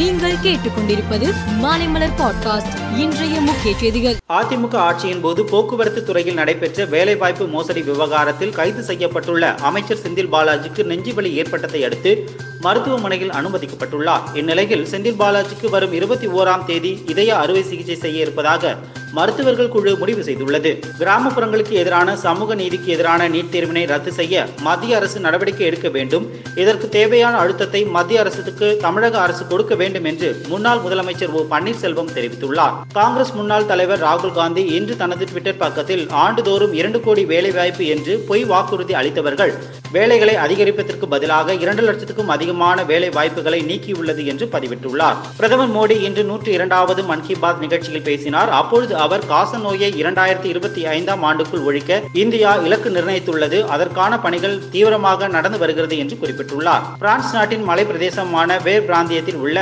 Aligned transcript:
நீங்கள் 0.00 0.32
கேட்டுக்கொண்டிருப்பது 0.32 1.34
மாலைமலர் 1.62 2.12
பாட்காஸ்ட். 2.18 2.98
இன்றைய 2.98 3.40
முக்கிய 3.40 3.76
செய்திகள். 3.78 4.16
அதிமுக 4.28 4.74
ஆட்சியின் 4.74 5.20
போது 5.20 5.44
போக்குவரத்து 5.44 6.04
துறையில் 6.04 6.34
நடைபெற்ற 6.34 6.84
வேலைவாய்ப்பு 6.84 7.46
மோசடி 7.46 7.82
விவகாரத்தில் 7.82 8.50
கைது 8.50 8.94
செய்யப்பட்டுள்ள 8.94 9.56
அமைச்சர் 9.58 9.96
செந்தில் 9.96 10.32
பாலாஜிக்கு 10.32 10.82
நெஞ்சுவலி 10.82 11.32
ஏற்பட்டதை 11.32 11.84
அடுத்து 11.84 12.30
மருத்துவமனையில் 12.60 13.30
அனுமதிக்கப்பட்டுள்ளார். 13.30 14.36
இந்நிலையில் 14.36 14.86
செந்தில் 14.90 15.18
பாலாஜிக்கு 15.18 15.70
வரும் 15.70 15.92
இருபத்தி 15.92 16.26
ஓராம் 16.26 16.64
தேதி 16.64 17.02
இதய 17.06 17.38
அறுவை 17.38 17.62
சிகிச்சை 17.62 17.96
செய்ய 17.96 18.20
இருப்பதாக 18.20 18.76
மருத்துவர்கள் 19.12 19.68
குழு 19.68 19.96
முடிவு 19.96 20.22
செய்துள்ளது. 20.22 20.82
கிராமப்புறங்களுக்கு 20.98 21.70
எதிரான 21.70 22.16
சமூக 22.16 22.54
நீதிக்கு 22.54 22.92
எதிரான 22.92 23.28
நீட் 23.28 23.50
தேர்வினை 23.52 23.86
ரத்து 23.86 24.12
செய்ய 24.12 24.46
மத்திய 24.60 24.96
அரசு 24.96 25.20
நடவடிக்கை 25.20 25.66
எடுக்க 25.66 25.88
வேண்டும். 25.88 26.28
இதற்கு 26.54 26.88
தேவையான 26.88 27.36
அழுத்தத்தை 27.36 27.84
மத்திய 27.84 28.20
அரசுக்கு 28.20 28.76
தமிழக 28.80 29.20
அரசு 29.20 29.46
கொடுக்க 29.46 29.74
வேண்டும் 29.74 30.04
என்று 30.04 30.40
முன்னாள் 30.48 30.78
முதலமைச்சர் 30.78 31.30
ஓ. 31.30 31.44
பன்னீர்செல்வம் 31.50 32.10
தெரிவித்துள்ளார். 32.14 32.72
காங்கிரஸ் 32.92 33.32
முன்னாள் 33.32 33.66
தலைவர் 33.66 34.02
ராகுல் 34.02 34.32
காந்தி 34.32 34.64
இன்று 34.64 34.96
தனது 34.96 35.24
ட்விட்டர் 35.24 35.56
பக்கத்தில் 35.56 36.08
ஆண்டுதோறும் 36.10 36.72
இரண்டு 36.72 37.00
கோடி 37.00 37.24
வேலைவாய்ப்பு 37.24 37.86
என்று 37.86 38.24
பொய் 38.28 38.44
வாக்குறுதி 38.44 38.94
அளித்தவர்கள். 38.94 39.52
வேலைகளை 39.92 40.34
அதிகரிப்பதற்கு 40.34 41.06
பதிலாக 41.08 41.54
இரண்டு 41.54 41.92
லட்சத்துக்கும் 41.92 42.26
அதிகமான 42.26 42.84
வேலை 42.84 43.10
வாய்ப்புகளை 43.10 43.60
நீக்கியுள்ளது 43.62 44.24
என்று 44.24 44.48
பதிவிட்டுள்ளார். 44.52 45.16
பிரதமர் 45.36 45.70
மோடி 45.70 46.02
இன்று 46.02 46.24
நூற்றி 46.24 46.52
இரண்டாவது 46.52 47.02
மன் 47.02 47.26
கி 47.26 47.34
பாத் 47.34 47.60
நிகழ்ச்சியில் 47.60 48.02
பேசினார். 48.02 48.48
அப்பொழுது 48.48 48.98
அவர் 49.06 49.26
காச 49.32 49.58
நோயை 49.58 49.90
இரண்டாயிரத்தி 50.02 50.48
இருபத்தி 50.52 50.82
ஐந்தாம் 50.86 51.24
ஆண்டுக்குள் 51.24 51.64
ஒழிக்க 51.64 52.00
இந்தியா 52.22 52.50
இலக்கு 52.66 52.90
நிர்ணயித்துள்ளது. 52.90 53.58
அதற்கான 53.74 54.18
பணிகள் 54.26 54.56
தீவிரமாக 54.74 55.28
நடந்து 55.36 55.58
வருகிறது 55.58 55.98
என்று 56.02 56.18
குறிப்பிட்டுள்ளார். 56.22 56.84
பிரான்ஸ் 56.98 57.32
நாட்டின் 57.34 57.66
மலை 57.70 57.84
பிரதேசமான 57.84 58.58
வேர் 58.58 58.86
பிராந்தியத்தில் 58.88 59.40
உள்ள 59.46 59.58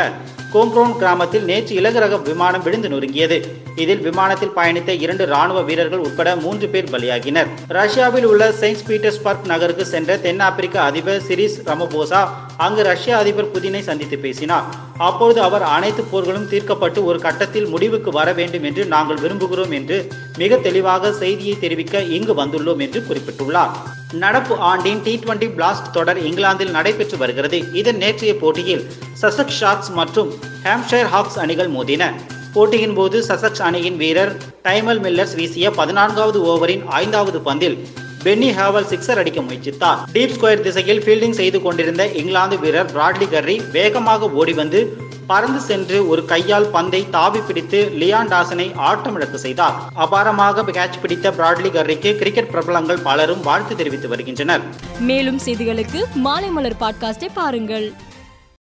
கோங்க்ரோன் 0.52 0.95
கிராமத்தில் 0.97 1.45
நேற்று 1.45 1.73
இலகுரக 1.80 2.16
விமானம் 2.16 2.62
விழுந்து 2.62 2.89
நொறுங்கியது. 2.89 3.37
இதில் 3.83 4.01
விமானத்தில் 4.01 4.55
பயணித்த 4.56 4.91
இரண்டு 5.05 5.25
ராணுவ 5.27 5.62
வீரர்கள் 5.62 5.98
உட்பட 5.98 6.36
மூன்று 6.36 6.69
பேர் 6.69 6.89
பலியாகினர். 6.92 7.48
ரஷ்யாவில் 7.69 8.27
உள்ள 8.27 8.53
செயின்ட் 8.53 8.84
பீட்டர்ஸ்பர்க் 8.89 9.45
நகருக்கு 9.47 9.84
சென்ற 9.86 10.17
தென்னாப்பிரிக்க 10.17 10.81
அதிபர் 10.81 11.20
சிரிஸ் 11.20 11.58
ரமபோசா 11.67 12.23
அங்கு 12.56 12.83
ரஷ்ய 12.83 13.17
அதிபர் 13.17 13.53
புதினை 13.56 13.83
சந்தித்து 13.83 14.19
பேசினார். 14.19 14.64
அப்போது 14.98 15.41
அவர் 15.41 15.62
அனைத்து 15.62 16.03
போர்களும் 16.03 16.48
தீர்க்கப்பட்டு 16.48 17.05
ஒரு 17.05 17.19
கட்டத்தில் 17.19 17.67
முடிவுக்கு 17.67 18.11
வர 18.11 18.33
வேண்டும் 18.33 18.62
என்று 18.62 18.84
நாங்கள் 18.84 19.23
விரும்புகிறோம் 19.27 19.70
என்று 19.70 20.08
மிக 20.39 20.56
தெளிவாக 20.56 21.12
செய்தியை 21.12 21.58
தெரிவிக்க 21.58 22.01
இங்கு 22.01 22.34
வந்துள்ளோம் 22.45 22.78
என்று 22.78 23.05
குறிப்பிட்டுள்ளார். 23.08 23.75
நடப்பு 24.12 24.56
ஆண்டின் 24.56 25.03
டி 25.03 25.23
டுவெண்டி 25.25 25.48
பிளாஸ்ட் 25.56 25.91
தொடர் 25.92 26.19
இங்கிலாந்தில் 26.23 26.70
நடைபெற்று 26.70 27.17
வருகிறது. 27.17 27.73
இதன் 27.73 27.97
நேற்றைய 27.97 28.37
போட்டியில் 28.37 28.84
சசக்ஸ் 29.23 29.59
ஷார்க்ஸ் 29.61 29.91
மற்றும் 29.91 30.33
ஹாம்ஷயர் 30.64 31.11
ஹாக்ஸ் 31.14 31.39
அணிகள் 31.39 31.70
மோதின. 31.70 32.12
போட்டியின் 32.53 32.95
போது 32.95 33.25
சசக்ஸ் 33.29 33.62
அணியின் 33.62 33.97
வீரர் 33.97 34.36
டைமல் 34.64 35.01
மில்லர்ஸ் 35.01 35.34
வீசிய 35.34 35.70
பதினான்காவது 35.70 36.41
ஓவரின் 36.53 36.84
ஐந்தாவது 36.86 37.39
பந்தில் 37.39 37.79
பென்னி 38.23 38.51
ஹேவல் 38.51 38.89
சிக்ஸர் 38.92 39.19
அடிக்க 39.19 39.41
முயற்சித்தார். 39.41 39.98
டீப் 40.12 40.34
ஸ்கொயர் 40.36 40.61
திசையில் 40.61 41.03
ஃபீல்டிங் 41.05 41.39
செய்து 41.41 41.62
கொண்டிருந்த 41.62 42.06
இங்கிலாந்து 42.12 42.59
வீரர் 42.59 42.92
பிராட்லி 42.92 43.29
கர்ரி 43.31 43.61
வேகமாக 43.73 44.31
ஓடி 44.31 44.53
வந்து 44.53 44.97
பறந்து 45.29 45.61
சென்று 45.61 46.09
ஒரு 46.09 46.25
கையால் 46.25 46.67
பந்தை 46.67 47.11
தாவி 47.11 47.41
பிடித்து 47.41 47.93
லியான் 48.01 48.29
டாசனை 48.29 48.67
ஆட்டமிழக்க 48.89 49.35
செய்தார். 49.35 49.75
அபாரமாக 49.97 50.65
கேட்ச் 50.70 51.01
பிடித்த 51.03 51.31
பிராட்லி 51.31 51.70
கர்ரிக்கு 51.70 52.17
கிரிக்கெட் 52.17 52.51
பிரபலங்கள் 52.51 52.98
பலரும் 52.98 53.43
வாழ்த்து 53.43 53.77
தெரிவித்து 53.77 54.09
வருகின்றனர். 54.09 54.61
மேலும் 55.01 55.41
செய்திகளுக்கு 55.45 56.05
மாலைமலர் 56.25 56.79
பாட்காஸ்டை 56.81 57.29
பாருங்கள். 57.35 57.93